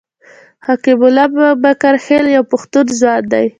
حکیم 0.67 0.99
الله 1.07 1.25
بابکرخېل 1.61 2.25
یو 2.35 2.43
پښتون 2.51 2.85
ځوان 2.99 3.23
دی. 3.33 3.45